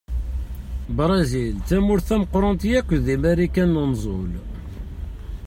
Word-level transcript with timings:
Brizil 0.97 1.55
d 1.57 1.65
tamurt 1.67 2.05
tameqqṛant 2.09 2.63
akk 2.79 2.89
deg 3.05 3.19
Marikan 3.21 3.69
n 3.77 3.81
unẓul. 3.83 4.31